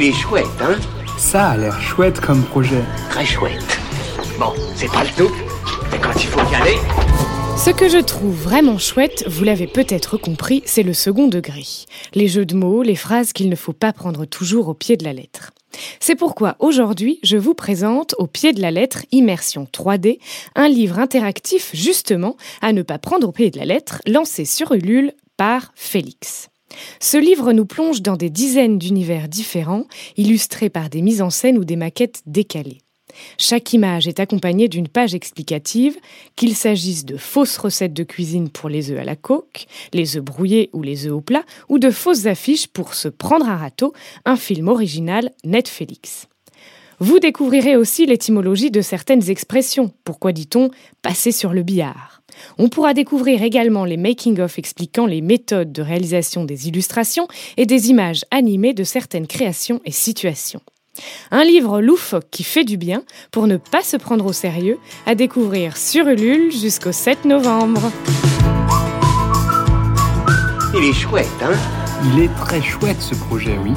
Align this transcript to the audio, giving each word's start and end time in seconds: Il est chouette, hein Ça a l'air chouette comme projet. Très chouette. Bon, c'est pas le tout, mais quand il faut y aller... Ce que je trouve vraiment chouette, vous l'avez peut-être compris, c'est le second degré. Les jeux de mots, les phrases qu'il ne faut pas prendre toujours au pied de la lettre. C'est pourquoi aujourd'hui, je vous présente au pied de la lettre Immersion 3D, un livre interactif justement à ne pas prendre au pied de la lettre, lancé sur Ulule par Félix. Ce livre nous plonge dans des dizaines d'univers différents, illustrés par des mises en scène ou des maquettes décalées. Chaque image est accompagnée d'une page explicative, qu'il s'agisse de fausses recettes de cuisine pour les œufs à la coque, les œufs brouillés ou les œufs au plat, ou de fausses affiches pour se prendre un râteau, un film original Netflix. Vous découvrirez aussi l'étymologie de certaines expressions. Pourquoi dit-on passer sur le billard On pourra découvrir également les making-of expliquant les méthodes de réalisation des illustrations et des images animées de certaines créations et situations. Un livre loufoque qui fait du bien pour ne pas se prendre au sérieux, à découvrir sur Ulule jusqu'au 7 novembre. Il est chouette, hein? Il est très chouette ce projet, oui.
Il 0.00 0.04
est 0.04 0.12
chouette, 0.12 0.46
hein 0.60 0.76
Ça 1.16 1.48
a 1.48 1.56
l'air 1.56 1.80
chouette 1.80 2.20
comme 2.20 2.44
projet. 2.44 2.84
Très 3.10 3.26
chouette. 3.26 3.80
Bon, 4.38 4.52
c'est 4.76 4.86
pas 4.92 5.02
le 5.02 5.10
tout, 5.16 5.34
mais 5.90 5.98
quand 5.98 6.14
il 6.14 6.28
faut 6.28 6.52
y 6.52 6.54
aller... 6.54 6.76
Ce 7.56 7.70
que 7.70 7.88
je 7.88 7.98
trouve 7.98 8.32
vraiment 8.32 8.78
chouette, 8.78 9.24
vous 9.26 9.42
l'avez 9.42 9.66
peut-être 9.66 10.16
compris, 10.16 10.62
c'est 10.66 10.84
le 10.84 10.92
second 10.92 11.26
degré. 11.26 11.64
Les 12.14 12.28
jeux 12.28 12.46
de 12.46 12.54
mots, 12.54 12.84
les 12.84 12.94
phrases 12.94 13.32
qu'il 13.32 13.48
ne 13.48 13.56
faut 13.56 13.72
pas 13.72 13.92
prendre 13.92 14.24
toujours 14.24 14.68
au 14.68 14.74
pied 14.74 14.96
de 14.96 15.02
la 15.02 15.12
lettre. 15.12 15.50
C'est 15.98 16.14
pourquoi 16.14 16.54
aujourd'hui, 16.60 17.18
je 17.24 17.36
vous 17.36 17.54
présente 17.54 18.14
au 18.18 18.28
pied 18.28 18.52
de 18.52 18.62
la 18.62 18.70
lettre 18.70 19.04
Immersion 19.10 19.64
3D, 19.64 20.20
un 20.54 20.68
livre 20.68 21.00
interactif 21.00 21.70
justement 21.74 22.36
à 22.62 22.72
ne 22.72 22.82
pas 22.82 23.00
prendre 23.00 23.26
au 23.26 23.32
pied 23.32 23.50
de 23.50 23.58
la 23.58 23.64
lettre, 23.64 24.00
lancé 24.06 24.44
sur 24.44 24.70
Ulule 24.70 25.12
par 25.36 25.72
Félix. 25.74 26.50
Ce 27.00 27.16
livre 27.16 27.52
nous 27.52 27.66
plonge 27.66 28.02
dans 28.02 28.16
des 28.16 28.30
dizaines 28.30 28.78
d'univers 28.78 29.28
différents, 29.28 29.86
illustrés 30.16 30.70
par 30.70 30.90
des 30.90 31.02
mises 31.02 31.22
en 31.22 31.30
scène 31.30 31.58
ou 31.58 31.64
des 31.64 31.76
maquettes 31.76 32.22
décalées. 32.26 32.78
Chaque 33.38 33.72
image 33.72 34.06
est 34.06 34.20
accompagnée 34.20 34.68
d'une 34.68 34.88
page 34.88 35.14
explicative, 35.14 35.96
qu'il 36.36 36.54
s'agisse 36.54 37.04
de 37.04 37.16
fausses 37.16 37.58
recettes 37.58 37.94
de 37.94 38.04
cuisine 38.04 38.48
pour 38.48 38.68
les 38.68 38.90
œufs 38.90 39.00
à 39.00 39.04
la 39.04 39.16
coque, 39.16 39.66
les 39.92 40.16
œufs 40.16 40.22
brouillés 40.22 40.70
ou 40.72 40.82
les 40.82 41.06
œufs 41.06 41.14
au 41.14 41.20
plat, 41.20 41.44
ou 41.68 41.78
de 41.78 41.90
fausses 41.90 42.26
affiches 42.26 42.68
pour 42.68 42.94
se 42.94 43.08
prendre 43.08 43.48
un 43.48 43.56
râteau, 43.56 43.92
un 44.24 44.36
film 44.36 44.68
original 44.68 45.32
Netflix. 45.44 46.28
Vous 47.00 47.20
découvrirez 47.20 47.76
aussi 47.76 48.06
l'étymologie 48.06 48.72
de 48.72 48.80
certaines 48.80 49.30
expressions. 49.30 49.92
Pourquoi 50.02 50.32
dit-on 50.32 50.70
passer 51.00 51.30
sur 51.30 51.52
le 51.52 51.62
billard 51.62 52.22
On 52.58 52.68
pourra 52.68 52.92
découvrir 52.92 53.42
également 53.44 53.84
les 53.84 53.96
making-of 53.96 54.58
expliquant 54.58 55.06
les 55.06 55.20
méthodes 55.20 55.70
de 55.70 55.82
réalisation 55.82 56.44
des 56.44 56.66
illustrations 56.66 57.28
et 57.56 57.66
des 57.66 57.90
images 57.90 58.24
animées 58.32 58.74
de 58.74 58.82
certaines 58.82 59.28
créations 59.28 59.80
et 59.84 59.92
situations. 59.92 60.60
Un 61.30 61.44
livre 61.44 61.80
loufoque 61.80 62.30
qui 62.32 62.42
fait 62.42 62.64
du 62.64 62.76
bien 62.76 63.04
pour 63.30 63.46
ne 63.46 63.58
pas 63.58 63.82
se 63.82 63.96
prendre 63.96 64.26
au 64.26 64.32
sérieux, 64.32 64.78
à 65.06 65.14
découvrir 65.14 65.76
sur 65.76 66.08
Ulule 66.08 66.50
jusqu'au 66.50 66.90
7 66.90 67.26
novembre. 67.26 67.92
Il 70.74 70.84
est 70.84 70.92
chouette, 70.92 71.26
hein? 71.42 71.52
Il 72.12 72.24
est 72.24 72.34
très 72.34 72.60
chouette 72.60 73.00
ce 73.00 73.14
projet, 73.14 73.56
oui. 73.62 73.70